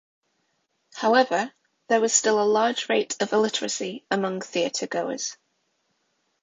However, 0.95 1.53
there 1.87 2.01
was 2.01 2.11
still 2.11 2.41
a 2.41 2.51
large 2.51 2.89
rate 2.89 3.15
of 3.21 3.33
illiteracy 3.33 4.03
among 4.09 4.41
theatre 4.41 4.87
goers. 4.87 5.37